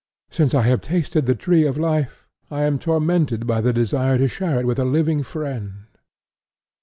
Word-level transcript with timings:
Since 0.31 0.55
I 0.55 0.63
have 0.63 0.81
tasted 0.81 1.27
the 1.27 1.35
tree 1.35 1.63
of 1.67 1.77
life 1.77 2.27
I 2.49 2.63
am 2.65 2.79
tormented 2.79 3.45
by 3.45 3.61
the 3.61 3.71
desire 3.71 4.17
to 4.17 4.27
share 4.27 4.59
it 4.59 4.65
with 4.65 4.79
a 4.79 4.83
loving 4.83 5.21
friend.' 5.21 5.83